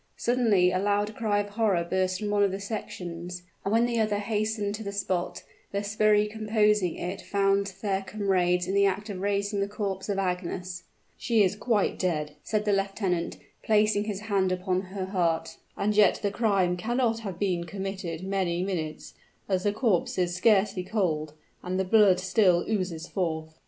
[0.17, 3.99] Suddenly a loud cry of horror burst from one of the sections; and when the
[3.99, 9.11] other hastened to the spot, the sbirri composing it found their comrades in the act
[9.11, 10.81] of raising the corpse of Agnes.
[11.19, 15.57] "She is quite dead," said the lieutenant, placing his hand upon her heart.
[15.77, 19.13] "And yet the crime cannot have been committed many minutes,
[19.47, 23.53] as the corpse is scarcely cold, and the blood still oozes forth."